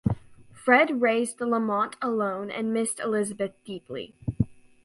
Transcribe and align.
Fred 0.51 0.99
raised 0.99 1.39
Lamont 1.41 1.95
alone 2.01 2.49
and 2.49 2.73
missed 2.73 2.99
Elizabeth 2.99 3.51
deeply. 3.63 4.15